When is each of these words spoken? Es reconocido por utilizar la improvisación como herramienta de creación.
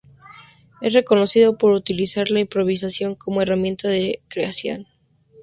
Es 0.81 0.95
reconocido 0.95 1.59
por 1.59 1.73
utilizar 1.73 2.31
la 2.31 2.39
improvisación 2.39 3.13
como 3.13 3.43
herramienta 3.43 3.87
de 3.87 4.23
creación. 4.29 4.87